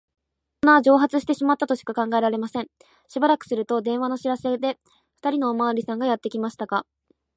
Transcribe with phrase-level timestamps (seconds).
[0.61, 2.67] くせ者は蒸発してしまったとしか考えられません。
[3.07, 4.79] しばらくすると、電話の知らせで、
[5.15, 6.87] ふたりのおまわりさんがやってきましたが、